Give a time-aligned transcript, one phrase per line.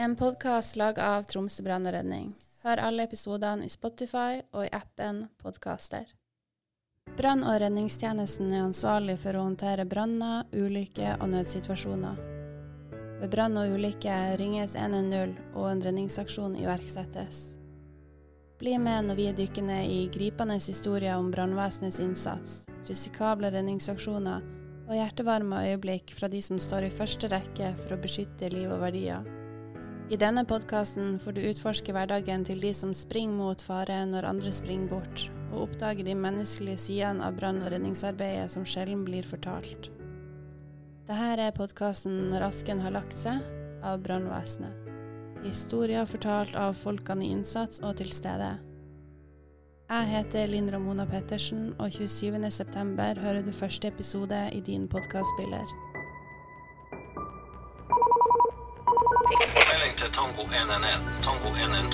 [0.00, 2.30] En podkast laget av Tromsø brann og redning.
[2.64, 6.06] Hør alle episodene i Spotify og i appen Podkaster.
[7.18, 12.16] Brann- og redningstjenesten er ansvarlig for å håndtere branner, ulykker og nødsituasjoner.
[13.20, 17.42] Ved brann og ulykke ringes 110 og en redningsaksjon iverksettes.
[18.62, 24.48] Bli med når vi dykker ned i gripende historier om brannvesenets innsats, risikable redningsaksjoner
[24.86, 28.80] og hjertevarme øyeblikk fra de som står i første rekke for å beskytte liv og
[28.86, 29.28] verdier.
[30.10, 34.50] I denne podkasten får du utforske hverdagen til de som springer mot fare når andre
[34.50, 39.92] springer bort, og oppdage de menneskelige sidene av brann- og redningsarbeidet som sjelden blir fortalt.
[41.06, 43.46] Dette er podkasten 'Når asken har lagt seg'
[43.82, 44.74] av brannvesenet.
[45.44, 48.58] Historier fortalt av folkene i innsats og til stede.
[49.90, 55.89] Jeg heter Linn Ramona Pettersen, og 27.9 hører du første episode i din podkastspiller.
[60.00, 60.88] Til Tango 111.
[61.22, 61.89] Tango 112.